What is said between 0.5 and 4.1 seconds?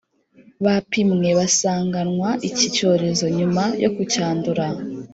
bapimwe basanganwa iki cyorezo nyuma yo